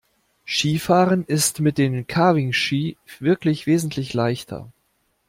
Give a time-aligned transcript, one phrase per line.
[0.47, 4.71] Skifahren ist mit den Carving-Ski wirklich wesentlich leichter.